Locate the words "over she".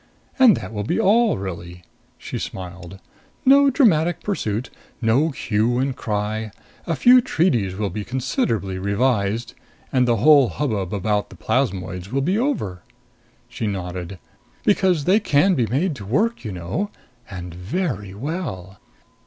12.39-13.67